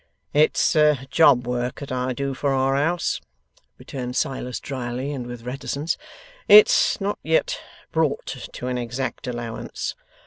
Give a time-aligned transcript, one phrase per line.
[0.33, 0.75] 'It's
[1.11, 3.21] job work that I do for our house,'
[3.77, 5.95] returned Silas, drily, and with reticence;
[6.47, 7.59] 'it's not yet
[7.91, 9.93] brought to an exact allowance.